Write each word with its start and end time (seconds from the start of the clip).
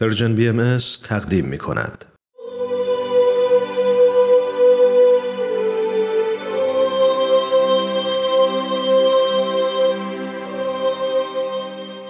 پرژن 0.00 0.34
بی 0.34 0.48
ام 0.48 0.78
تقدیم 1.04 1.44
می 1.44 1.58
کند. 1.58 2.04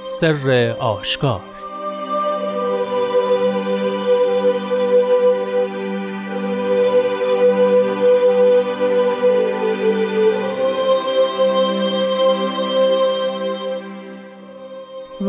سر 0.06 0.76
آشکار 0.80 1.49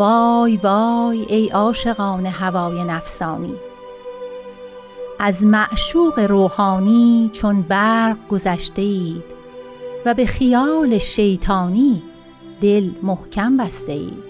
وای 0.01 0.57
وای 0.57 1.25
ای 1.29 1.49
عاشقان 1.49 2.25
هوای 2.25 2.83
نفسانی. 2.83 3.55
از 5.19 5.45
معشوق 5.45 6.19
روحانی 6.19 7.29
چون 7.33 7.61
برق 7.61 8.17
گذشته 8.29 8.81
اید 8.81 9.23
و 10.05 10.13
به 10.13 10.25
خیال 10.25 10.97
شیطانی 10.97 12.03
دل 12.61 12.89
محکم 13.03 13.57
بسته 13.57 13.91
اید 13.91 14.23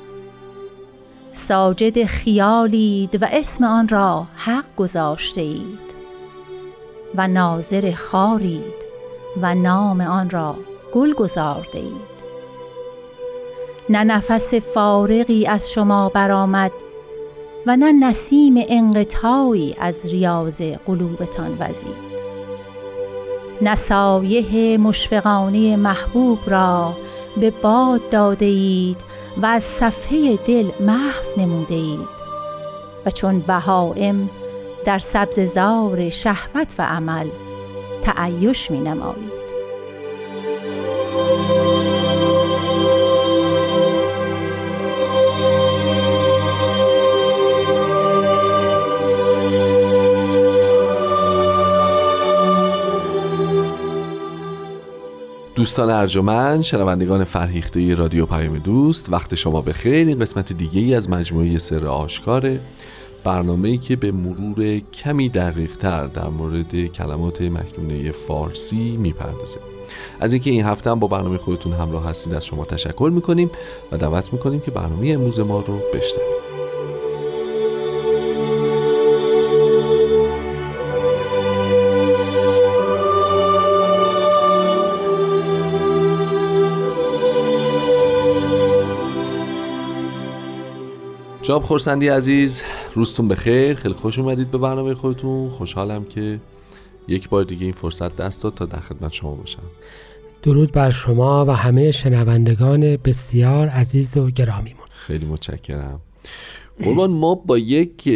ساجد 1.33 2.03
خیالید 2.03 3.23
و 3.23 3.27
اسم 3.31 3.63
آن 3.63 3.87
را 3.87 4.27
حق 4.35 4.75
گذاشته 4.77 5.41
اید 5.41 5.91
و 7.15 7.27
ناظر 7.27 7.91
خارید 7.91 8.85
و 9.41 9.55
نام 9.55 10.01
آن 10.01 10.29
را 10.29 10.55
گل 10.93 11.13
گذارده 11.13 11.79
اید 11.79 12.10
نه 13.91 14.03
نفس 14.03 14.53
فارغی 14.53 15.47
از 15.47 15.71
شما 15.71 16.09
برآمد 16.09 16.71
و 17.65 17.75
نه 17.75 17.91
نسیم 17.91 18.53
انقطاعی 18.69 19.75
از 19.79 20.05
ریاض 20.05 20.61
قلوبتان 20.61 21.57
وزید. 21.59 22.11
نه 23.61 23.75
سایه 23.75 24.77
مشفقانه 24.77 25.75
محبوب 25.75 26.39
را 26.47 26.93
به 27.41 27.51
باد 27.51 28.09
داده 28.09 28.45
اید 28.45 28.97
و 29.37 29.45
از 29.45 29.63
صفحه 29.63 30.35
دل 30.35 30.71
محو 30.79 31.41
نموده 31.41 31.75
اید. 31.75 32.21
و 33.05 33.09
چون 33.09 33.39
بهائم 33.39 34.29
در 34.85 34.99
سبززار 34.99 36.09
شهوت 36.09 36.75
و 36.77 36.81
عمل 36.81 37.27
تعیش 38.03 38.71
می 38.71 38.79
نمایید. 38.79 39.40
دوستان 55.61 55.89
ارجمند 55.89 56.61
شنوندگان 56.61 57.23
فرهیخته 57.23 57.95
رادیو 57.95 58.25
پیام 58.25 58.57
دوست 58.57 59.11
وقت 59.11 59.35
شما 59.35 59.61
به 59.61 59.73
خیر 59.73 60.07
این 60.07 60.19
قسمت 60.19 60.53
دیگه 60.53 60.81
ای 60.81 60.95
از 60.95 61.09
مجموعه 61.09 61.57
سر 61.57 61.87
آشکاره 61.87 62.59
برنامه 63.23 63.69
ای 63.69 63.77
که 63.77 63.95
به 63.95 64.11
مرور 64.11 64.79
کمی 64.79 65.29
دقیق 65.29 65.75
تر 65.75 66.07
در 66.07 66.27
مورد 66.27 66.85
کلمات 66.85 67.41
مکنونه 67.41 68.11
فارسی 68.11 68.97
می‌پردازه. 68.97 69.59
از 70.19 70.33
اینکه 70.33 70.49
این 70.49 70.65
هفته 70.65 70.91
هم 70.91 70.99
با 70.99 71.07
برنامه 71.07 71.37
خودتون 71.37 71.73
همراه 71.73 72.09
هستید 72.09 72.33
از 72.33 72.45
شما 72.45 72.65
تشکر 72.65 73.11
می‌کنیم 73.13 73.51
و 73.91 73.97
دعوت 73.97 74.33
می‌کنیم 74.33 74.59
که 74.59 74.71
برنامه 74.71 75.09
امروز 75.09 75.39
ما 75.39 75.59
رو 75.59 75.73
بشنوید. 75.73 76.40
جاب 91.51 91.63
خورسندی 91.63 92.07
عزیز 92.07 92.61
روزتون 92.95 93.27
بخیر. 93.27 93.73
خیلی 93.73 93.93
خوش 93.93 94.19
اومدید 94.19 94.51
به 94.51 94.57
برنامه 94.57 94.93
خودتون. 94.93 95.49
خوشحالم 95.49 96.05
که 96.05 96.39
یک 97.07 97.29
بار 97.29 97.43
دیگه 97.43 97.63
این 97.63 97.71
فرصت 97.71 98.15
دست 98.15 98.43
داد 98.43 98.53
تا 98.53 98.65
در 98.65 98.79
خدمت 98.79 99.13
شما 99.13 99.33
باشم. 99.35 99.63
درود 100.43 100.71
بر 100.71 100.89
شما 100.89 101.45
و 101.45 101.49
همه 101.51 101.91
شنوندگان 101.91 102.97
بسیار 102.97 103.67
عزیز 103.67 104.17
و 104.17 104.29
گرامیمون. 104.29 104.85
خیلی 104.89 105.25
متشکرم. 105.25 105.99
قربان 106.83 107.11
ما 107.11 107.35
با 107.35 107.57
یک 107.57 108.09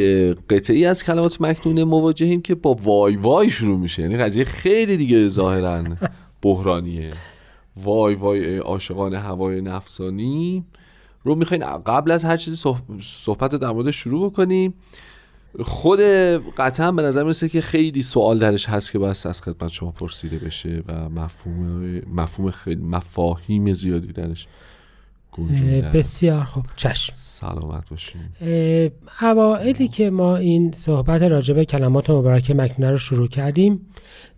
قطعی 0.50 0.86
از 0.86 1.04
کلمات 1.04 1.42
مکنونه 1.42 1.84
مواجهیم 1.84 2.42
که 2.42 2.56
با 2.56 2.74
وای 2.74 3.16
وای 3.16 3.50
شروع 3.50 3.80
میشه. 3.80 4.02
یعنی 4.02 4.18
قضیه 4.18 4.44
خیلی 4.44 4.98
دیگه 4.98 5.28
ظاهرا 5.28 5.84
بحرانیه. 6.42 7.14
وای 7.84 8.16
وای 8.16 8.58
عاشقان 8.58 9.14
هوای 9.14 9.62
نفسانی. 9.62 10.64
رو 11.26 11.36
می‌خواین 11.36 11.64
قبل 11.86 12.12
از 12.12 12.26
هر 12.26 12.38
چیزی 12.38 12.74
صحبت 13.02 13.56
در 13.56 13.72
مورد 13.72 13.92
شروع 13.92 14.30
بکنیم. 14.30 14.74
خود 15.62 16.00
قطعا 16.58 16.92
به 16.92 17.02
نظر 17.02 17.24
می‌رسه 17.24 17.50
که 17.50 17.62
خیلی 17.62 18.02
سوال 18.02 18.40
درش 18.40 18.70
هست 18.70 18.92
که 18.92 19.00
باید 19.00 19.18
از 19.26 19.42
خدمت 19.42 19.72
شما 19.72 19.92
پرسیده 19.92 20.40
بشه 20.40 20.84
و 20.88 21.10
مفهوم 21.10 22.02
مفهوم 22.14 22.52
خیلی 22.52 22.84
مفاهیم 22.84 23.74
زیادی 23.74 24.08
درش 24.08 24.48
بسیار 25.94 26.44
خوب. 26.44 26.66
چشم. 26.76 27.14
سلامت 27.16 27.90
باشیم 27.90 28.32
اوائلی 29.22 29.88
که 29.88 30.10
ما 30.10 30.38
این 30.38 30.72
صحبت 30.72 31.22
راجبه 31.22 31.66
کلمات 31.66 32.10
مبارک 32.10 32.52
مکنه 32.52 32.92
رو 32.92 32.98
شروع 32.98 33.28
کردیم 33.28 33.82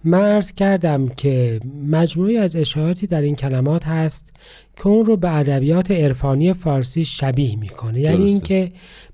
مرز 0.03 0.51
کردم 0.51 1.07
که 1.07 1.59
مجموعی 1.89 2.37
از 2.37 2.55
اشاراتی 2.55 3.07
در 3.07 3.21
این 3.21 3.35
کلمات 3.35 3.87
هست 3.87 4.33
که 4.75 4.87
اون 4.87 5.05
رو 5.05 5.17
به 5.17 5.35
ادبیات 5.35 5.91
عرفانی 5.91 6.53
فارسی 6.53 7.05
شبیه 7.05 7.59
می‌کنه. 7.59 7.99
یعنی 7.99 8.25
اینکه 8.25 8.71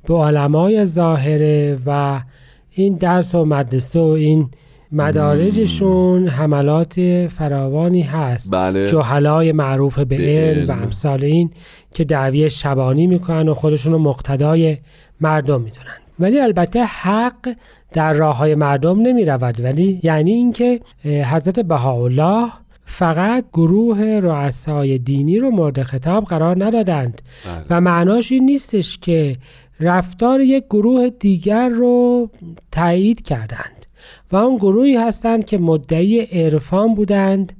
به 0.08 0.14
علمای 0.14 0.86
ظاهره 0.86 1.80
و 1.86 2.22
این 2.72 2.96
درس 2.96 3.36
و 3.36 3.46
مدرسه 3.46 4.00
و 4.00 4.04
این 4.04 4.50
مدارجشون 4.94 6.28
حملات 6.28 7.28
فراوانی 7.28 8.02
هست. 8.02 8.52
بله. 8.52 8.88
جهلای 8.88 9.52
معروف 9.52 10.00
به 10.00 10.18
علم 10.18 10.70
و 10.70 10.72
امثال 10.72 11.24
این 11.24 11.52
که 11.94 12.04
دعوی 12.04 12.50
شبانی 12.50 13.08
می‌کنن 13.08 13.50
و 13.50 13.54
خودشون 13.54 13.94
رو 13.94 14.00
مقتدای 14.00 14.78
مردم 15.22 15.62
می‌دونن. 15.62 15.98
ولی 16.20 16.40
البته 16.40 16.84
حق 16.84 17.56
در 17.94 18.14
راه 18.14 18.38
های 18.38 18.56
مردم 18.56 19.02
نمی 19.02 19.26
رود 19.26 19.62
ولی 19.64 20.00
یعنی 20.04 20.32
اینکه 20.32 20.80
حضرت 21.06 21.60
بهاءالله 21.60 22.52
فقط 22.86 23.46
گروه 23.54 24.20
رؤسای 24.24 24.98
دینی 24.98 25.40
رو 25.40 25.52
مورد 25.52 25.84
خطاب 25.84 26.24
قرار 26.24 26.66
ندادند. 26.66 27.22
بله. 27.46 27.66
و 27.70 27.82
معناش 27.82 28.32
این 28.32 28.46
نیستش 28.46 28.98
که 28.98 29.38
رفتار 29.80 30.42
یک 30.42 30.64
گروه 30.70 31.10
دیگر 31.10 31.70
رو 31.70 32.30
تایید 32.72 33.22
کردند. 33.22 33.83
و 34.34 34.36
اون 34.36 34.58
گروهی 34.58 34.98
هستند 34.98 35.46
که 35.46 35.58
مدعی 35.58 36.22
عرفان 36.22 36.96
بودند 36.96 37.54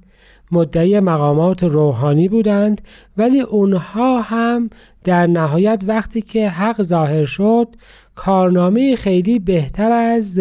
مدعی 0.52 1.00
مقامات 1.00 1.64
روحانی 1.64 2.28
بودند 2.28 2.82
ولی 3.18 3.42
اونها 3.42 4.22
هم 4.22 4.70
در 5.04 5.28
نهایت 5.28 5.82
وقتی 5.88 6.22
که 6.22 6.50
حق 6.50 6.82
ظاهر 6.82 7.26
شد 7.26 7.68
کارنامه 8.16 8.96
خیلی 8.96 9.40
بهتر 9.40 9.92
از 9.92 10.40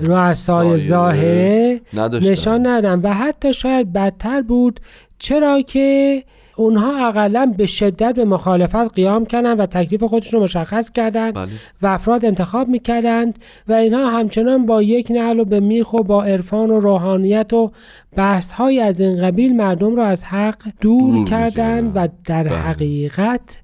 رؤسای 0.00 0.78
ظاهره 0.78 1.80
نشان 2.22 2.66
ندادن. 2.66 3.00
و 3.10 3.14
حتی 3.14 3.52
شاید 3.52 3.92
بدتر 3.92 4.42
بود 4.42 4.80
چرا 5.18 5.62
که 5.62 6.22
اونها 6.60 7.08
اقلا 7.08 7.54
به 7.56 7.66
شدت 7.66 8.14
به 8.14 8.24
مخالفت 8.24 8.94
قیام 8.94 9.26
کردند 9.26 9.60
و 9.60 9.66
تکلیف 9.66 10.02
خودشون 10.02 10.38
رو 10.38 10.44
مشخص 10.44 10.90
کردند 10.90 11.34
بله. 11.34 11.48
و 11.82 11.86
افراد 11.86 12.24
انتخاب 12.24 12.68
می‌کردند 12.68 13.38
و 13.68 13.72
اینها 13.72 14.10
همچنان 14.10 14.66
با 14.66 14.82
یک 14.82 15.10
نعل 15.10 15.40
و 15.40 15.44
به 15.44 15.60
میخ 15.60 15.92
و 15.92 16.02
با 16.02 16.24
عرفان 16.24 16.70
و 16.70 16.80
روحانیت 16.80 17.52
و 17.52 17.72
بحث 18.16 18.52
های 18.52 18.80
از 18.80 19.00
این 19.00 19.22
قبیل 19.22 19.56
مردم 19.56 19.96
رو 19.96 20.02
از 20.02 20.24
حق 20.24 20.62
دور, 20.80 21.12
دور 21.12 21.24
کردند 21.24 21.92
و 21.94 22.08
در 22.24 22.42
بله. 22.42 22.56
حقیقت 22.56 23.60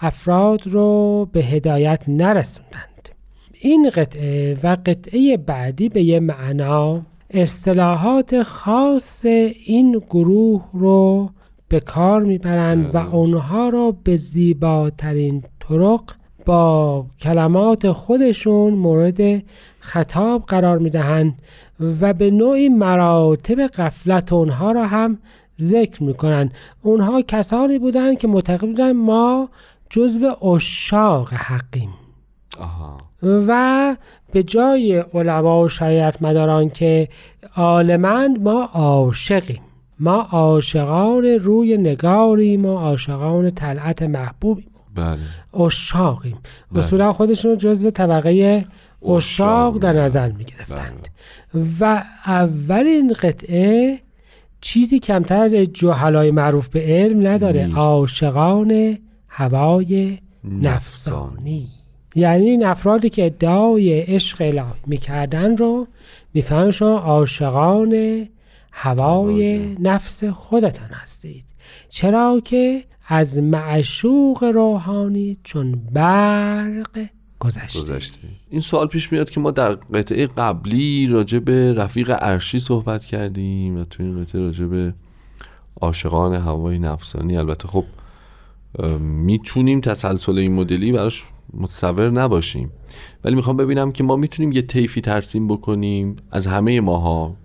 افراد 0.00 0.66
رو 0.66 1.28
به 1.32 1.40
هدایت 1.40 2.02
نرسوندند 2.08 3.08
این 3.60 3.88
قطعه 3.88 4.56
و 4.62 4.76
قطعه 4.86 5.36
بعدی 5.36 5.88
به 5.88 6.02
یه 6.02 6.20
معنا 6.20 7.02
اصطلاحات 7.30 8.42
خاص 8.42 9.24
این 9.64 10.02
گروه 10.10 10.64
رو 10.72 11.30
به 11.70 11.80
کار 11.80 12.22
می‌برند 12.22 12.94
و 12.94 12.96
اونها 12.96 13.68
رو 13.68 13.96
به 14.04 14.16
زیباترین 14.16 15.44
طرق 15.60 16.02
با 16.46 17.06
کلمات 17.20 17.92
خودشون 17.92 18.74
مورد 18.74 19.42
خطاب 19.80 20.44
قرار 20.46 20.78
می‌دهند 20.78 21.38
و 22.00 22.12
به 22.12 22.30
نوعی 22.30 22.68
مراتب 22.68 23.60
قفلت 23.60 24.32
اونها 24.32 24.72
را 24.72 24.86
هم 24.86 25.18
ذکر 25.60 26.02
می‌کنند. 26.02 26.54
اونها 26.82 27.22
کسانی 27.22 27.78
بودند 27.78 28.18
که 28.18 28.28
معتقد 28.28 28.66
بودند 28.66 28.96
ما 28.96 29.48
جزو 29.90 30.44
اشاق 30.44 31.32
حقیم. 31.32 31.90
و 33.22 33.96
به 34.32 34.42
جای 34.42 35.04
علما 35.14 35.62
و 35.62 35.68
شریعت 35.68 36.22
مداران 36.22 36.68
که 36.68 37.08
عالمند 37.56 38.42
ما 38.42 38.68
عاشقیم. 38.72 39.62
ما 40.00 40.28
عاشقان 40.30 41.24
روی 41.24 41.78
نگاریم 41.78 42.64
و 42.64 42.76
عاشقان 42.76 43.50
طلعت 43.50 44.02
محبوبیم. 44.02 44.70
بله. 44.94 45.18
اشاقیم 45.64 46.38
بله. 46.72 46.84
اصولا 46.84 47.12
خودشون 47.12 47.50
رو 47.50 47.56
جزو 47.56 47.90
طبقه 47.90 48.66
اشاق 49.08 49.78
در 49.78 49.92
بله. 49.92 50.02
نظر 50.02 50.30
می 50.30 50.44
گرفتند 50.44 51.08
و 51.80 52.04
اولین 52.26 53.12
قطعه 53.12 53.98
چیزی 54.60 54.98
کمتر 54.98 55.42
از 55.42 55.54
جهلای 55.54 56.30
معروف 56.30 56.68
به 56.68 56.80
علم 56.80 57.26
نداره. 57.26 57.74
عاشقان 57.74 58.98
هوای 59.28 60.18
نفسانی. 60.44 61.68
یعنی 62.14 62.50
این 62.50 62.66
افرادی 62.66 63.08
که 63.08 63.26
ادعای 63.26 64.00
عشق 64.00 64.40
الهی 64.40 64.64
می‌کردن 64.86 65.56
رو 65.56 65.86
می‌فهمن 66.34 66.70
شما 66.70 66.98
عاشقان 66.98 68.26
هوای. 68.72 69.76
نفس 69.78 70.24
خودتان 70.24 70.88
هستید. 70.90 71.44
چرا 71.88 72.40
که 72.44 72.84
از 73.08 73.38
معشوق 73.38 74.44
روحانی 74.44 75.38
چون 75.44 75.72
برق 75.92 77.06
گذشته. 77.38 77.80
گذشته. 77.80 78.18
این 78.50 78.60
سوال 78.60 78.86
پیش 78.86 79.12
میاد 79.12 79.30
که 79.30 79.40
ما 79.40 79.50
در 79.50 79.72
قطعه 79.72 80.26
قبلی 80.26 81.06
راجع 81.06 81.38
به 81.38 81.72
رفیق 81.72 82.10
عرشی 82.10 82.58
صحبت 82.58 83.04
کردیم 83.04 83.76
و 83.76 83.84
تو 83.84 84.02
این 84.02 84.22
قطعه 84.22 84.40
راجع 84.40 84.66
به 84.66 84.94
عاشقان 85.80 86.34
هوای 86.34 86.78
نفسانی. 86.78 87.36
البته 87.36 87.68
خب 87.68 87.84
می‌تونیم 89.00 89.80
تسلسل 89.80 90.38
این 90.38 90.54
مدلی 90.54 90.92
براش 90.92 91.24
متصور 91.54 92.10
نباشیم. 92.10 92.70
ولی 93.24 93.36
می‌خوام 93.36 93.56
ببینم 93.56 93.92
که 93.92 94.04
ما 94.04 94.16
می‌تونیم 94.16 94.52
یه 94.52 94.62
طیفی 94.62 95.00
ترسیم 95.00 95.48
بکنیم 95.48 96.16
از 96.30 96.46
همه 96.46 96.80
ماها. 96.80 97.36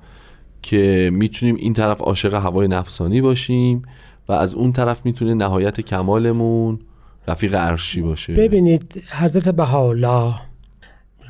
که 0.65 1.09
می‌تونیم 1.13 1.55
این 1.55 1.73
طرف 1.73 2.01
عاشق 2.01 2.33
هوای 2.33 2.67
نفسانی 2.67 3.21
باشیم 3.21 3.81
و 4.27 4.31
از 4.31 4.53
اون 4.53 4.71
طرف 4.71 5.05
می‌تونه 5.05 5.33
نهایت 5.33 5.81
کمالمون 5.81 6.79
رفیق 7.27 7.55
عرشی 7.55 8.01
باشه. 8.01 8.33
ببینید 8.33 9.03
حضرت 9.09 9.49
بهاءالله 9.49 10.35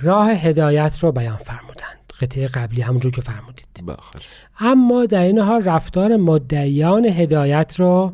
راه 0.02 0.32
هدایت 0.32 1.00
رو 1.00 1.12
بیان 1.12 1.36
فرمودند. 1.36 2.14
قطعه 2.22 2.48
قبلی 2.48 2.82
همونجور 2.82 3.12
که 3.12 3.22
فرمودید. 3.22 3.68
بخش. 3.88 4.26
اما 4.60 5.06
در 5.06 5.22
این 5.22 5.40
حال 5.40 5.64
رفتار 5.64 6.18
مدعیان 6.18 7.06
هدایت 7.06 7.76
رو 7.80 8.14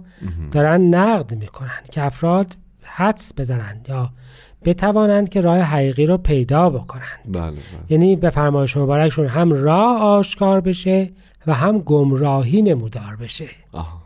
دارن 0.52 0.82
نقد 0.82 1.36
می‌کنن 1.36 1.82
که 1.92 2.02
افراد 2.02 2.56
حدس 2.82 3.34
بزنند 3.38 3.86
یا 3.90 4.10
بتوانند 4.66 5.30
که 5.30 5.42
راه 5.42 5.60
حقیقی 5.60 6.06
رو 6.06 6.18
پیدا 6.18 6.70
بکنند. 6.70 7.20
بله 7.26 7.42
بله. 7.42 7.56
یعنی 7.90 8.16
به 8.16 8.30
فرمایش 8.30 8.78
مبارکشون 8.78 9.28
هم 9.28 9.54
راه 9.54 10.02
آشکار 10.02 10.62
بشه 10.62 11.10
و 11.48 11.54
هم 11.54 11.80
گمراهی 11.80 12.62
نمودار 12.62 13.18
بشه. 13.22 13.48
آها. 13.72 14.02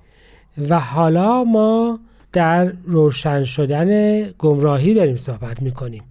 و 0.69 0.80
حالا 0.80 1.44
ما 1.44 2.00
در 2.34 2.66
روشن 2.86 3.44
شدن 3.44 4.22
گمراهی 4.24 4.94
داریم 4.94 5.18
صحبت 5.18 5.62
می‌کنیم 5.62 6.04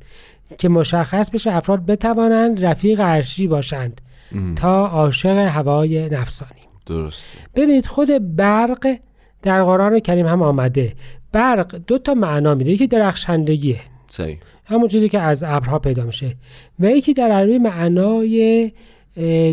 که 0.58 0.68
مشخص 0.68 1.30
بشه 1.30 1.52
افراد 1.52 1.86
بتوانند 1.86 2.64
رفیق 2.64 3.00
عرشی 3.00 3.46
باشند 3.46 4.00
ام. 4.32 4.54
تا 4.54 4.86
عاشق 4.86 5.36
هوای 5.38 6.08
نفسانی. 6.08 6.60
درسته. 6.86 7.38
ببینید 7.54 7.86
خود 7.86 8.36
برق 8.36 8.96
در 9.42 9.64
قرآن 9.64 10.00
کریم 10.00 10.26
هم 10.26 10.42
آمده. 10.42 10.92
برق 11.32 11.76
دو 11.86 11.98
تا 11.98 12.14
معنا 12.14 12.54
میده. 12.54 12.70
یکی 12.70 12.86
درخشندگیه. 12.86 13.80
صحیح. 14.08 14.38
همون 14.64 14.88
چیزی 14.88 15.08
که 15.08 15.20
از 15.20 15.44
ابرها 15.46 15.78
پیدا 15.78 16.04
میشه. 16.04 16.36
و 16.80 16.86
یکی 16.86 17.14
در 17.14 17.30
عربی 17.30 17.58
معنای 17.58 18.72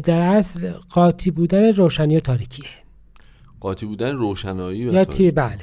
در 0.04 0.22
اصل 0.22 0.72
قاطی 0.90 1.32
بودن 1.32 1.74
روشنی 1.74 2.18
و 2.18 2.20
تاریکیه. 2.20 2.70
قاطی 3.60 3.86
بودن 3.86 4.16
روشنایی 4.16 4.90
و 4.90 4.94
یا 4.94 5.06
تاریکی. 5.06 5.32
بله. 5.32 5.60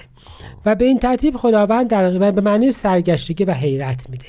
و 0.67 0.75
به 0.75 0.85
این 0.85 0.99
ترتیب 0.99 1.37
خداوند 1.37 1.91
در 1.91 2.31
به 2.31 2.41
معنی 2.41 2.71
سرگشتگی 2.71 3.45
و 3.45 3.53
حیرت 3.53 4.11
میده. 4.11 4.25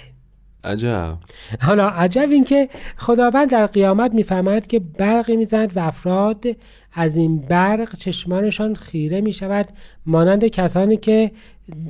عجب. 0.64 1.18
حالا 1.62 1.90
عجب 1.90 2.28
این 2.32 2.44
که 2.44 2.70
خداوند 2.98 3.50
در 3.50 3.66
قیامت 3.66 4.14
می‌فهمد 4.14 4.68
که 4.68 4.80
برقی 4.80 5.36
می‌زند 5.36 5.78
و 5.78 5.80
افراد 5.80 6.46
از 6.94 7.18
این 7.18 7.38
برق 7.38 7.96
چشمانشان 7.96 8.76
خیره 8.76 9.22
می‌شود 9.22 9.68
مانند 10.06 10.46
کسانی 10.46 10.98
که 10.98 11.32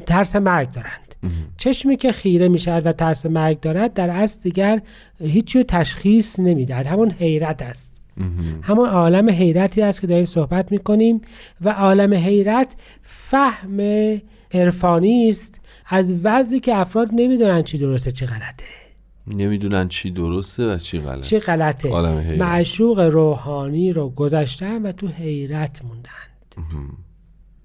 ترس 0.05 0.35
مرگ 0.35 0.71
دارند. 0.71 1.15
چشمی 1.57 1.95
که 1.95 2.11
خیره 2.11 2.47
می‌شود 2.47 2.85
و 2.85 2.91
ترس 2.91 3.25
مرگ 3.25 3.59
دارد 3.59 3.93
در 3.93 4.09
اصل 4.09 4.41
دیگر 4.41 4.81
هیچی 5.19 5.57
رو 5.57 5.63
تشخیص 5.67 6.39
نمی‌دهد 6.39 6.87
همون 6.87 7.11
حیرت 7.11 7.61
است. 7.61 8.01
همون 8.61 8.89
عالم 8.89 9.29
حیرتی 9.29 9.81
است 9.81 10.01
که 10.01 10.07
داریم 10.07 10.25
صحبت 10.25 10.71
می‌کنیم 10.71 11.21
و 11.61 11.69
عالم 11.69 12.13
حیرت 12.13 12.67
فهم 13.01 13.79
عرفانی 14.53 15.29
است. 15.29 15.61
از 15.89 16.15
وضعی 16.23 16.59
که 16.59 16.75
افراد 16.75 17.09
نمی‌دونن 17.13 17.63
چی 17.63 17.77
درسته 17.77 18.11
چی 18.11 18.25
غلطه. 18.25 18.65
نمی‌دونن 19.29 19.87
چی 19.87 20.11
درسته 20.11 20.73
و 20.73 20.77
چی 20.77 20.99
غلط 20.99 21.25
چی 21.25 21.39
غلطه. 21.39 22.37
معشوق 22.39 22.99
روحانی 22.99 23.93
رو 23.93 24.09
گذاشتن 24.09 24.81
و 24.81 24.91
تو 24.91 25.07
حیرت 25.07 25.81
موندند. 25.85 26.69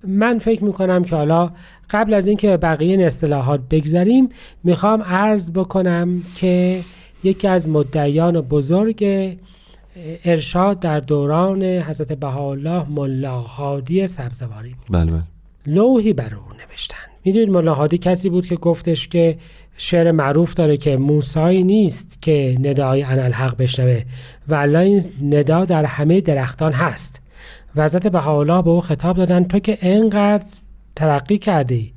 من 0.08 0.38
فکر 0.38 0.64
می‌کنم 0.64 1.05
که 1.05 1.16
حالا 1.16 1.50
قبل 1.90 2.14
از 2.14 2.26
اینکه 2.26 2.46
به 2.46 2.56
بقیه 2.56 2.90
این 2.90 3.06
اصطلاحات 3.06 3.61
بگذریم 3.70 4.28
می‌خوام 4.64 5.02
عرض 5.02 5.50
بکنم 5.52 6.22
که 6.37 6.81
یکی 7.25 7.49
از 7.49 7.69
مدعیان 7.69 8.40
بزرگ 8.40 9.05
ارشاد 10.25 10.81
در 10.81 11.00
دوران 11.00 11.62
حضرت 11.62 12.12
بهاءالله 12.12 12.90
ملا 12.90 13.40
هادی 13.40 14.06
سبزواری 14.06 14.75
بود. 14.75 14.87
بله 14.90 15.12
بله. 15.12 15.22
لوحی 15.67 16.12
بر 16.12 16.34
او 16.34 16.43
نوشتن. 16.52 16.96
می‌دونید 17.25 17.50
ملا 17.50 17.75
هادی 17.75 17.99
کسی 17.99 18.31
بود 18.31 18.46
که 18.46 18.56
گفتش 18.56 19.08
که 19.08 19.38
شعر 19.76 20.11
معروف 20.11 20.55
داره 20.55 20.76
که 20.76 20.97
موسایی 20.97 21.62
نیست 21.62 22.23
که 22.23 22.56
ندای 22.61 23.03
انالحق 23.03 23.56
بشنوه 23.56 24.03
و 24.49 24.55
الله 24.55 24.79
این 24.79 25.03
ندا 25.23 25.65
در 25.65 25.85
همه 25.85 26.21
درختان 26.21 26.73
هست. 26.73 27.21
و 27.76 27.85
حضرت 27.85 28.06
بهاءالله 28.06 28.62
به 28.62 28.71
او 28.71 28.81
خطاب 28.81 29.17
دادن 29.17 29.44
تو 29.44 29.59
که 29.59 29.79
انقدر 29.81 30.44
ترقی 30.97 31.38
کردی 31.38 31.93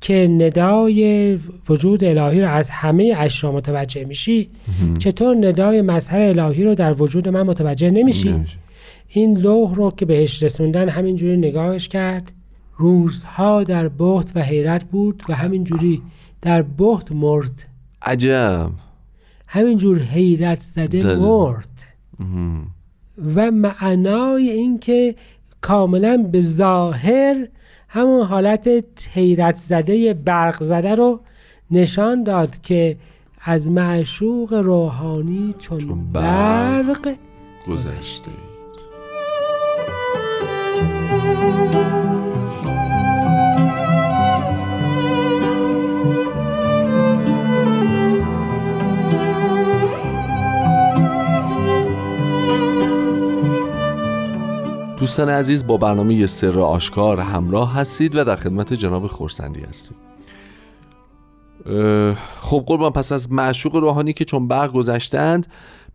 که 0.00 0.28
ندای 0.30 1.38
وجود 1.68 2.04
الهی 2.04 2.40
رو 2.40 2.50
از 2.50 2.70
همه 2.70 3.14
اشیا 3.18 3.52
متوجه 3.52 4.04
میشی 4.04 4.50
چطور 4.98 5.36
ندای 5.46 5.82
مظهر 5.82 6.20
الهی 6.20 6.64
رو 6.64 6.74
در 6.74 7.02
وجود 7.02 7.28
من 7.28 7.42
متوجه 7.42 7.90
نمیشی. 7.90 8.34
این 9.08 9.38
لوح 9.38 9.74
رو 9.74 9.90
که 9.90 10.06
بهش 10.06 10.42
رسوندن 10.42 10.88
همینجوری 10.88 11.36
نگاهش 11.36 11.88
کرد. 11.88 12.32
روزها 12.76 13.64
در 13.64 13.88
بهت 13.88 14.32
و 14.34 14.42
حیرت 14.42 14.84
بود 14.84 15.22
و 15.28 15.34
همینجوری 15.34 16.02
در 16.42 16.62
بهت 16.62 17.12
مرد. 17.12 17.64
عجب. 18.02 18.70
همینجور 19.46 19.98
حیرت 19.98 20.60
زده, 20.60 21.02
زده. 21.02 21.16
مرد. 21.16 21.84
مهم. 22.18 22.66
و 23.36 23.50
معنای 23.50 24.50
این 24.50 24.78
که 24.78 25.14
کاملا 25.60 26.28
به 26.32 26.40
ظاهر 26.40 27.48
همون 27.88 28.26
حالت 28.26 28.68
حیرت 29.12 29.56
زده 29.56 30.14
برق 30.14 30.62
زده 30.62 30.94
رو 30.94 31.20
نشان 31.70 32.22
داد 32.22 32.60
که 32.60 32.96
از 33.44 33.70
معشوق 33.70 34.52
روحانی 34.52 35.54
چون 35.58 35.78
چون 35.78 36.12
برق 36.12 36.12
برق 36.12 37.16
دوستان 55.02 55.28
عزیز 55.28 55.66
با 55.66 55.76
برنامه 55.76 56.26
سر 56.26 56.60
آشکار 56.60 57.20
همراه 57.20 57.74
هستید 57.74 58.16
و 58.16 58.24
در 58.24 58.36
خدمت 58.36 58.72
جناب 58.72 59.06
خورسندی 59.06 59.60
هستید 59.60 59.96
خب 62.36 62.64
قربان 62.66 62.92
پس 62.92 63.12
از 63.12 63.32
معشوق 63.32 63.76
روحانی 63.76 64.12
که 64.12 64.24
چون 64.24 64.48
برق 64.48 64.72
گذشتند 64.72 65.46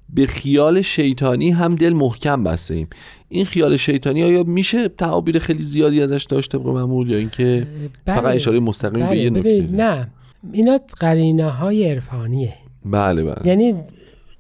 به 0.10 0.26
خیال 0.26 0.82
شیطانی 0.82 1.52
هم 1.52 1.76
دل 1.76 1.94
محکم 1.94 2.44
بسته 2.44 2.74
ایم 2.74 2.88
این 3.30 3.46
خیال 3.46 3.78
شیطانی 3.78 4.24
آیا 4.24 4.44
میشه 4.44 4.88
تعابیر 4.88 5.40
خیلی 5.40 5.64
زیادی 5.64 6.02
ازش 6.02 6.24
داشت 6.24 6.52
طبق 6.52 6.68
معمول 6.68 7.10
یا 7.10 7.18
اینکه 7.18 7.68
فقط 8.06 8.24
بله. 8.24 8.36
اشاره 8.36 8.60
مستقیم 8.60 9.00
به 9.00 9.06
بله 9.06 9.18
یه 9.18 9.30
ببین، 9.30 9.64
نکته 9.64 9.76
نه. 9.76 10.08
اینا 10.52 10.80
قرینه 11.00 11.50
های 11.50 11.92
عرفانیه. 11.92 12.54
بله 12.86 13.24
بله. 13.24 13.48
یعنی 13.48 13.76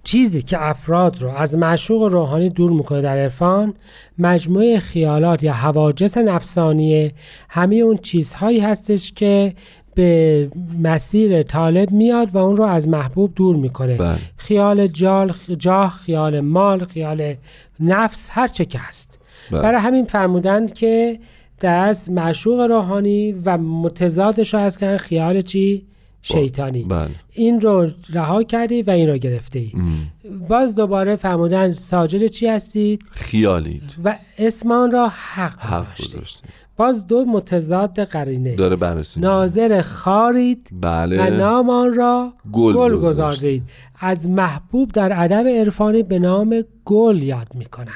چیزی 0.08 0.42
که 0.42 0.70
افراد 0.70 1.22
رو 1.22 1.30
از 1.30 1.58
معشوق 1.58 2.04
روحانی 2.04 2.50
دور 2.50 2.72
می‌کنه 2.72 3.02
در 3.02 3.18
عرفان 3.18 3.74
مجموعه 4.18 4.80
خیالات 4.80 5.44
یا 5.44 5.54
حواجس 5.54 6.18
نفسانیه 6.18 7.12
همه 7.50 7.76
اون 7.76 7.98
چیزهایی 7.98 8.60
هستش 8.60 9.14
که 9.14 9.54
به 9.96 10.50
مسیر 10.84 11.44
طالب 11.44 11.92
میاد 11.92 12.36
و 12.36 12.38
اون 12.38 12.58
رو 12.58 12.64
از 12.64 12.88
محبوب 12.88 13.32
دور 13.36 13.56
می‌کنه. 13.56 13.98
بله. 13.98 14.18
خیال 14.38 14.88
جال 14.88 15.34
جاه 15.58 15.90
خیال 16.06 16.40
مال 16.40 16.86
خیال 16.86 17.34
نفس 17.80 18.30
هر 18.34 18.48
چه 18.48 18.66
که 18.66 18.80
هست. 18.80 19.20
بله. 19.52 19.62
برای 19.62 19.82
همین 19.82 20.06
فرمودند 20.06 20.74
که 20.74 21.20
دست 21.62 22.10
معشوق 22.10 22.60
روحانی 22.60 23.32
و 23.46 23.58
متضادش 23.58 24.54
رو 24.54 24.60
از 24.60 24.78
کردن 24.78 24.98
خیال 24.98 25.42
چی؟ 25.42 25.86
شیطانی. 26.28 26.84
بله. 26.84 27.10
این 27.34 27.62
رو 27.62 27.90
رها 28.10 28.44
کردی 28.44 28.82
و 28.82 28.90
این 28.90 29.10
رو 29.10 29.18
گرفته 29.18 29.60
ای 29.60 29.72
ام. 29.74 30.12
باز 30.50 30.76
دوباره 30.76 31.16
فرمودن 31.16 31.74
ساجد 31.74 32.26
چی 32.26 32.48
هستید؟ 32.48 33.02
خیالید. 33.12 33.96
و 34.04 34.18
اسم 34.38 34.72
آن 34.72 34.92
را 34.92 35.08
حق, 35.08 35.60
حق 35.60 36.02
گذاشتید 36.02 36.50
باز 36.78 37.08
دو 37.08 37.26
متضاد 37.26 38.00
قرینه. 38.00 38.56
داره 38.56 38.76
بررسی. 38.76 39.20
ناظر 39.20 39.82
خارید 39.82 40.70
و 40.72 40.76
بله 40.82 41.30
نام 41.30 41.70
آن 41.70 41.94
را 41.94 42.34
گل 42.54 42.74
گل. 42.74 42.96
گذاردید. 42.96 43.64
از 44.00 44.30
محبوب 44.30 44.92
در 44.92 45.24
ادب 45.24 45.48
عرفانی 45.48 46.04
به 46.04 46.20
نام 46.20 46.64
گل 46.86 47.22
یاد 47.22 47.48
می‌کنن. 47.54 47.94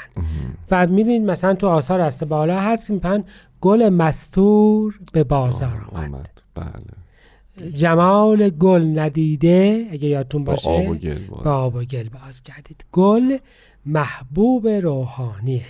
و 0.71 0.87
می‌بینید 0.87 1.21
مثلا 1.21 1.53
تو 1.53 1.67
آثار 1.67 2.01
است 2.01 2.23
بالا 2.23 2.59
هست 2.59 2.91
میپن 2.91 3.23
گل 3.61 3.89
مستور 3.89 4.99
به 5.13 5.23
بازار 5.23 5.85
آمد. 5.91 6.03
آمد. 6.05 6.29
بله. 6.55 7.00
جمال 7.75 8.49
گل 8.49 8.99
ندیده 8.99 9.87
اگه 9.91 10.07
یادتون 10.07 10.43
با 10.43 10.51
باشه. 10.51 10.69
آب 10.69 10.89
و 10.89 10.95
گل 10.95 11.19
باز. 11.29 11.43
به 11.43 11.49
آب 11.49 11.75
و 11.75 11.83
گل 11.83 12.09
باز 12.09 12.43
کردید. 12.43 12.85
گل 12.91 13.37
محبوب 13.85 14.67
روحانیه 14.67 15.65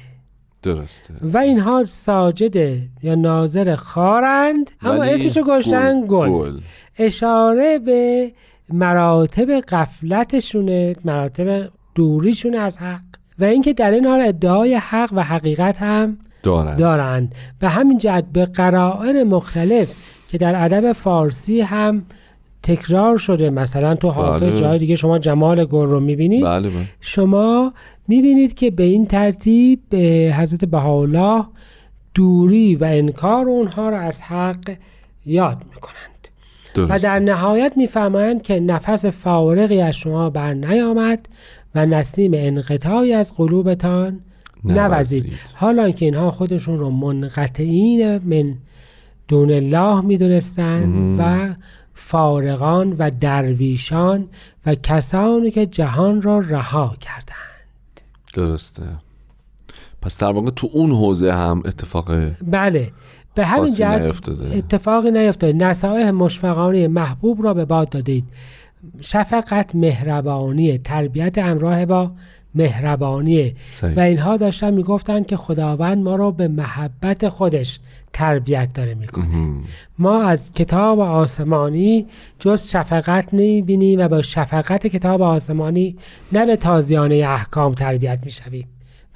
درسته. 0.64 1.14
و 1.22 1.38
اینها 1.38 1.86
ساجد 1.86 2.80
یا 3.04 3.16
ناظر 3.16 3.76
خارند 3.76 4.72
اما 4.82 5.04
اسمشو 5.04 5.42
گذاشتن 5.42 6.06
گل. 6.08 6.30
گل. 6.30 6.60
اشاره 6.98 7.80
به 7.80 8.32
مراتب 8.70 9.52
قفلتشونه 9.52 10.96
مراتب 11.06 11.70
دوریشون 11.96 12.56
از 12.56 12.78
حق. 12.78 13.02
و 13.40 13.44
اینکه 13.44 13.74
در 13.74 13.92
این 13.92 14.06
حال 14.06 14.22
ادعای 14.22 14.76
حق 14.76 15.10
و 15.14 15.24
حقیقت 15.24 15.78
هم 15.82 16.18
دارند. 16.44 16.80
دارند. 16.80 17.36
به 17.60 17.70
همین 17.70 17.98
جهت 17.98 18.26
به 18.34 18.46
قرائن 18.46 19.24
مختلف 19.24 19.96
که 20.32 20.38
در 20.38 20.64
ادب 20.66 20.92
فارسی 20.92 21.62
هم 21.62 22.04
تکرار 22.64 23.18
شده. 23.18 23.50
مثلا 23.50 23.96
تو 23.96 24.10
حافظ 24.10 24.44
بله. 24.44 24.60
جای 24.60 24.80
دیگه 24.80 24.96
شما 24.96 25.20
جمال 25.20 25.66
گل 25.66 25.88
رو 25.88 26.00
می‌بینید. 26.00 26.44
بله 26.44 26.70
بله. 26.70 26.84
شما 27.02 27.74
می‌بینید 28.08 28.54
که 28.54 28.72
به 28.72 28.84
این 28.84 29.06
ترتیب 29.06 29.80
به 29.90 30.36
حضرت 30.38 30.66
بهاءالله 30.66 31.46
دوری 32.14 32.76
و 32.76 32.84
انکار 32.84 33.48
اونها 33.48 33.90
را 33.90 34.00
از 34.00 34.22
حق 34.22 34.76
یاد 35.26 35.58
می‌کنند. 35.74 36.28
و 36.78 36.88
درست 36.88 37.04
در 37.04 37.20
نهایت 37.20 37.74
میفرمایند 37.78 38.42
که 38.42 38.60
نفس 38.60 39.06
فارغی 39.06 39.82
از 39.82 39.96
شما 39.96 40.30
بر 40.30 40.54
نیامد 40.54 41.30
و 41.76 41.86
نسیم 41.86 42.32
انقطاعی 42.36 43.14
از 43.14 43.36
قلوبتان 43.36 44.20
نوزید. 44.64 44.80
نوزید. 44.80 45.34
حالا 45.54 45.92
که 45.92 46.06
اینها 46.06 46.32
خودشون 46.32 46.80
رو 46.80 46.90
منقطعین 46.90 48.18
من 48.18 48.54
دون 49.32 49.52
الله 49.52 50.02
می‌دونستند 50.02 51.20
و 51.20 51.54
فارغان 51.94 52.96
و 53.00 53.12
درویشان 53.12 54.28
و 54.66 54.76
کسانی 54.76 55.52
که 55.52 55.66
جهان 55.66 56.22
را 56.22 56.40
رها 56.40 56.96
کردند. 57.00 58.02
درسته. 58.34 58.84
پس 60.02 60.18
در 60.18 60.32
واقع 60.32 60.52
تو 60.52 60.70
اون 60.74 60.92
حوزه 60.92 61.34
هم 61.34 61.64
اتفاق 61.66 62.12
بله. 62.44 62.92
به 63.36 63.46
همین 63.46 63.74
جهت. 63.76 64.30
اتفاقی 64.56 65.12
نیفتاده. 65.12 65.54
نصایح 65.54 66.12
مشفقانه 66.12 66.88
محبوب 66.88 67.44
را 67.44 67.54
به 67.54 67.66
باد 67.66 67.90
دادید. 67.90 68.26
شفقت 69.02 69.76
مهربانی 69.76 70.78
تربیت 70.78 71.38
همراه 71.38 71.86
با 71.86 72.12
مهربانی. 72.56 73.56
و 73.96 74.00
اینها 74.00 74.38
داشتن 74.38 74.74
می‌گفتند 74.74 75.26
که 75.26 75.38
خداوند 75.38 76.04
ما 76.04 76.16
را 76.16 76.32
به 76.32 76.48
محبت 76.48 77.30
خودش 77.30 77.80
تربیت 78.14 78.74
داره 78.74 78.94
می‌کنه. 78.94 79.56
ما 80.00 80.24
از 80.24 80.54
کتاب 80.54 81.00
آسمانی 81.00 82.06
جز 82.40 82.68
شفقت 82.68 83.34
نمی‌بینیم 83.34 84.00
و 84.00 84.08
با 84.08 84.22
شفقت 84.22 84.88
کتاب 84.88 85.22
آسمانی 85.22 85.96
نه 86.32 86.46
به 86.46 86.56
تازیانه 86.56 87.16
احکام 87.16 87.74
تربیت 87.74 88.20
می‌شویم 88.24 88.68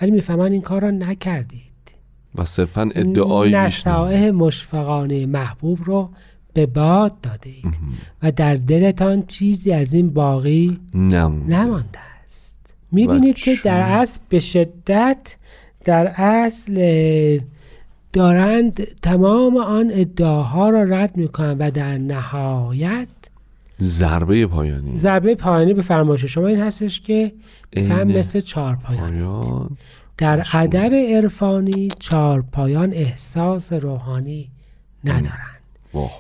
ولی 0.02 0.12
می‌فهمن 0.12 0.52
این 0.52 0.62
کار 0.62 0.82
را 0.82 0.92
نکردید 0.92 1.96
و 2.36 2.46
صرفا 2.46 2.84
نه. 2.84 3.52
نصائح 3.52 4.32
مشفقانه 4.32 5.25
محبوب 5.25 5.80
رو 5.86 6.10
به 6.54 6.66
باد 6.66 7.22
دادید 7.22 7.78
و 8.24 8.32
در 8.32 8.56
دلتان 8.56 9.25
چیزی 9.25 9.72
از 9.72 9.94
این 9.94 10.10
باقی 10.10 10.80
نمونده. 10.94 11.58
نمانده 11.58 12.00
است 12.25 12.75
می‌بینید 12.92 13.36
که 13.36 13.58
در 13.64 13.80
اصل 13.80 14.20
به 14.30 14.40
شدت 14.40 15.36
در 15.86 16.08
اصل 16.08 16.75
دارند 18.15 18.84
تمام 19.01 19.57
آن 19.57 19.91
ادعاها 19.93 20.69
را 20.69 20.84
رد 20.84 21.17
می‌کنند 21.17 21.57
و 21.60 21.72
در 21.72 21.98
نهایت 21.98 23.07
ضربه 23.81 24.48
پایانی. 24.48 24.98
ضربه 24.98 25.36
پایانی 25.36 25.74
به 25.74 25.81
فرمایش 25.81 26.25
شما 26.25 26.48
این 26.48 26.60
هستش 26.60 27.01
که 27.01 27.31
فهم 27.75 28.07
مثل 28.07 28.39
چهار 28.39 28.75
پایان 28.75 29.69
در. 30.17 30.45
ادب 30.53 30.93
عرفانی 30.93 31.91
چهار 32.00 32.43
پایان 32.51 32.93
احساس 32.93 33.74
روحانی 33.74 34.50
ندارند. 35.03 35.62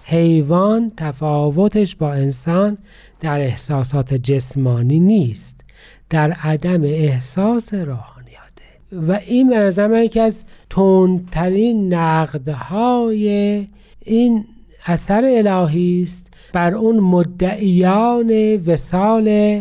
حیوان 0.03 0.91
تفاوتش 0.97 1.95
با 1.95 2.13
انسان 2.13 2.77
در 3.19 3.39
احساسات 3.39 4.13
جسمانی 4.13 4.99
نیست. 4.99 5.65
در 6.09 6.31
عدم 6.31 6.83
احساس 6.83 7.73
روحانیاته 7.73 8.44
و 8.91 9.19
این 9.27 9.49
به 9.49 9.57
نظر 9.57 9.87
من 9.87 10.03
یکی 10.03 10.19
از 10.19 10.45
تندترین 10.69 11.93
نقدهای 11.93 13.67
این 14.05 14.45
اثر 14.85 15.23
الهی 15.25 16.03
است 16.03 16.33
بر 16.53 16.73
اون 16.73 16.99
مدعیان 16.99 18.55
وسال 18.55 19.59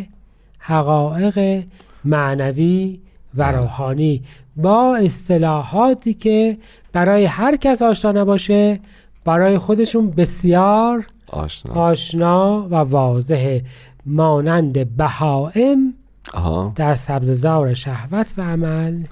حقایق 0.59 1.65
معنوی 2.05 3.01
و 3.35 3.53
روحانی. 3.53 4.23
با 4.57 4.97
اصطلاحاتی 4.97 6.15
که 6.15 6.59
برای 6.93 7.25
هر 7.25 7.57
کس 7.57 7.83
آشنا 7.83 8.13
نباشه 8.13 8.81
برای 9.25 9.59
خودشون 9.59 10.11
بسیار 10.11 11.07
آشنا 11.27 11.75
آشنا 11.75 12.69
و 12.71 12.75
واضحه. 12.75 13.65
مانند 14.07 14.97
بهائم 14.97 15.95
آها. 16.33 16.73
در 16.77 16.95
سبززار 16.95 17.75
شهوت 17.75 18.33
و 18.37 18.43
عمل 18.43 19.05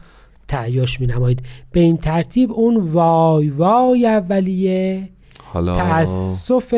تعیش 0.48 1.00
می 1.00 1.06
نمایید 1.06 1.42
به 1.72 1.80
این 1.80 1.96
ترتیب 1.96 2.52
اون 2.52 2.76
وای 2.76 3.48
وای 3.48 4.06
اولیه 4.06 5.08
حالا 5.44 5.76
تأسف 5.76 6.74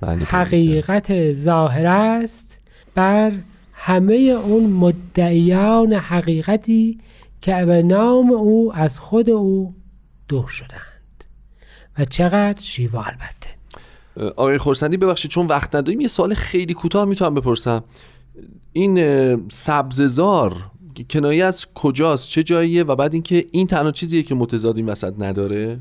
بله، 0.00 0.24
حقیقت 0.24 1.32
ظاهر 1.32 1.86
است 1.86 2.60
بر 2.94 3.32
همه 3.72 4.14
اون 4.14 4.70
مدعیان 4.70 5.92
حقیقتی 5.92 7.00
که 7.40 7.64
به 7.64 7.82
نام 7.82 8.30
او 8.30 8.72
از 8.74 9.00
خود 9.00 9.30
او 9.30 9.74
دور 10.28 10.48
شدند. 10.48 11.24
و 11.98 12.04
چقدر 12.04 12.60
شیوا 12.60 13.02
البته. 13.02 13.50
آقای 14.30 14.58
خورسندی 14.58 14.96
ببخشید 14.96 15.30
چون 15.30 15.46
وقت 15.46 15.74
نداریم 15.74 16.00
یه 16.00 16.08
سوال 16.08 16.34
خیلی 16.34 16.74
کوتاه 16.74 17.04
می‌تونم 17.04 17.34
بپرسم. 17.34 17.84
این 18.72 19.48
سبززار 19.48 20.56
کنایه 21.10 21.44
از 21.44 21.66
کجاست؟ 21.74 22.28
چه 22.28 22.42
جاییه؟ 22.42 22.82
و 22.82 22.96
بعد 22.96 23.12
اینکه 23.12 23.44
این 23.52 23.66
تنها 23.66 23.90
چیزیه 23.90 24.22
که 24.22 24.34
متضاد 24.34 24.76
این 24.76 24.86
وسط 24.86 25.14
نداره؟ 25.18 25.78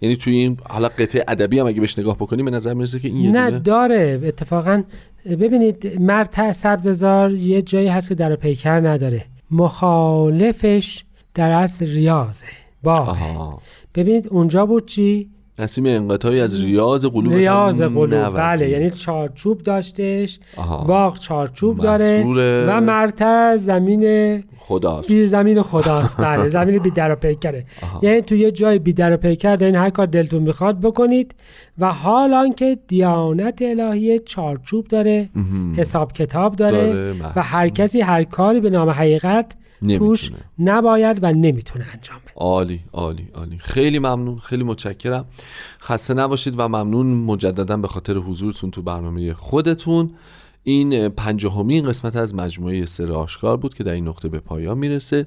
یعنی 0.00 0.16
توی 0.16 0.34
این 0.34 0.56
حالا 0.68 0.88
قطعه 0.88 1.24
ادبی 1.28 1.58
هم 1.58 1.66
اگه 1.66 1.80
بهش 1.80 1.98
نگاه 1.98 2.16
بکنیم 2.16 2.44
به 2.44 2.50
نظر 2.50 2.74
می‌رسه 2.74 2.98
که 2.98 3.08
این 3.08 3.36
نه 3.36 3.58
داره. 3.58 4.20
اتفاقا 4.24 4.82
ببینید 5.26 6.00
مرد 6.00 6.52
سبززار 6.52 7.32
یه 7.32 7.62
جایی 7.62 7.88
هست 7.88 8.08
که 8.08 8.14
در 8.14 8.36
پیکر 8.36 8.80
نداره. 8.80 9.24
مخالفش 9.50 11.04
در 11.34 11.50
اصل 11.50 11.86
ریاضه. 11.86 12.46
باغه 12.82 13.10
آها. 13.10 13.62
ببینید 13.94 14.28
اونجا 14.28 14.66
بود 14.66 14.86
چی؟ 14.86 15.30
نسیم 15.60 15.86
انقطاعی 15.86 16.40
از 16.40 16.64
ریاض 16.64 17.06
قلوب 17.06 17.34
ریاض 17.34 17.82
قلوب. 17.82 18.36
بله 18.36 18.68
یعنی 18.68 18.90
چارچوب 18.90 19.62
داشتش. 19.62 20.38
باغ 20.86 21.18
چارچوب 21.18 21.80
داره 21.80 22.24
و 22.68 22.80
مرتع 22.80 23.56
زمین 23.56 24.44
خداست. 24.58 25.08
بی 25.08 25.26
زمین 25.26 25.62
خداست. 25.62 26.20
بله 26.24 26.48
زمین 26.48 26.78
بی 26.78 26.90
در 26.90 27.12
و 27.12 27.14
پیکره 27.14 27.64
یعنی 28.02 28.20
تو 28.20 28.34
یه 28.34 28.50
جای 28.50 28.78
بی 28.78 28.92
در 28.92 29.14
و 29.14 29.16
پیکر 29.16 29.56
دارین 29.56 29.74
هر 29.74 29.90
کار 29.90 30.06
دلتون 30.06 30.42
می‌خواد 30.42 30.80
بکنید 30.80 31.34
و 31.78 31.92
حال 31.92 32.34
آنکه 32.34 32.78
دیانت 32.88 33.62
الهی 33.62 34.18
چارچوب 34.18 34.86
داره 34.86 35.28
حساب 35.76 36.12
کتاب 36.12 36.56
داره, 36.56 36.92
داره، 36.92 37.14
و 37.36 37.42
هر 37.42 37.68
کسی 37.68 38.00
هر 38.00 38.24
کاری 38.24 38.60
به 38.60 38.70
نام 38.70 38.90
حقیقت 38.90 39.56
توش. 39.88 40.30
نباید 40.58 41.18
و 41.22 41.32
نمی‌تونه 41.32 41.86
انجام 41.94 42.18
بده. 42.24 42.34
عالی 42.34 42.80
عالی 42.92 43.28
عالی. 43.34 43.58
خیلی 43.58 43.98
ممنون 43.98 44.38
خیلی 44.38 44.64
متشکرم. 44.64 45.24
خسته 45.80 46.14
نباشید 46.14 46.54
و 46.58 46.68
ممنون 46.68 47.06
مجددا 47.06 47.76
به 47.76 47.88
خاطر 47.88 48.16
حضورتون 48.16 48.70
تو 48.70 48.82
برنامه 48.82 49.34
خودتون. 49.34 50.10
این 50.62 51.08
پنجاهمین 51.08 51.88
قسمت 51.88 52.16
از 52.16 52.34
مجموعه 52.34 52.86
سر 52.86 53.12
آشکار 53.12 53.56
بود 53.56 53.74
که 53.74 53.84
در 53.84 53.92
این 53.92 54.08
نقطه 54.08 54.28
به 54.28 54.40
پایان 54.40 54.78
می‌رسه. 54.78 55.26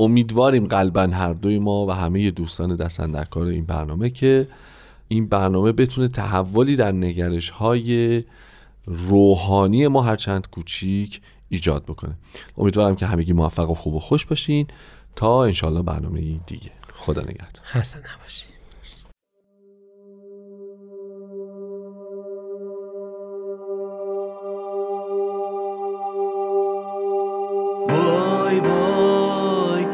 امیدواریم 0.00 0.66
قلبا 0.66 1.02
هر 1.02 1.32
دوی 1.32 1.58
ما 1.58 1.86
و 1.86 1.90
همه 1.90 2.30
دوستان 2.30 2.76
دستندرکار 2.76 3.46
این 3.46 3.64
برنامه 3.64 4.10
که 4.10 4.48
این 5.08 5.26
برنامه 5.26 5.72
بتونه 5.72 6.08
تحولی 6.08 6.76
در 6.76 6.92
نگرش 6.92 7.50
های 7.50 8.24
روحانی 8.84 9.88
ما 9.88 10.02
هرچند 10.02 10.50
کوچیک 10.50 11.20
ایجاد 11.48 11.84
بکنه. 11.84 12.14
امیدوارم 12.58 12.96
که 12.96 13.06
همگی 13.06 13.32
موفق 13.32 13.70
و 13.70 13.74
خوب 13.74 13.94
و 13.94 14.00
خوش 14.00 14.26
باشین. 14.26 14.66
تا 15.16 15.44
انشالله 15.44 15.82
برنامه 15.82 16.20
دیگه. 16.20 16.70
خدا 16.94 17.22
نگهدار. 17.22 17.62
خسته 17.64 17.98
نباشید 17.98 18.52
وای 27.88 28.60
وای 28.60 29.86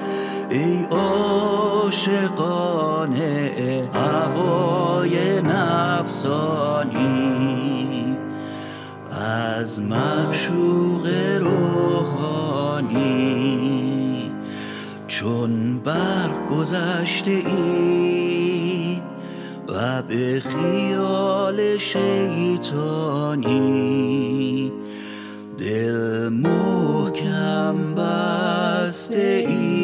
ای 0.51 0.85
عاشقانه 0.85 2.29
هوای 3.95 5.43
نفسانی 5.43 6.58
از 9.59 9.83
معشوق 9.83 11.09
روحانی. 11.41 12.99
چون 15.07 15.79
برق 15.79 16.47
گذشته 16.47 17.31
ای 17.31 19.01
و 19.69 20.03
به 20.03 20.41
خیال 20.41 21.77
شیطانی. 21.77 22.93
دل 25.59 26.29
محکم 26.29 27.95
بسته 27.95 29.45
اید 29.49 29.78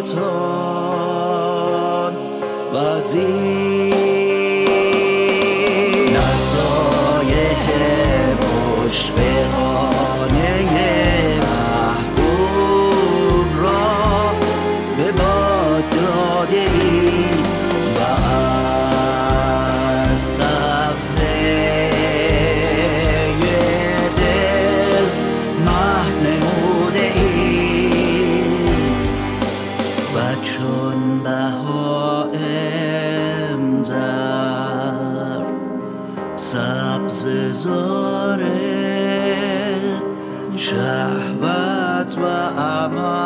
قلوبتان 0.00 0.49
زاره 37.62 38.60
شهوت 40.56 42.18
و 42.18 42.24
عمل 42.60 43.19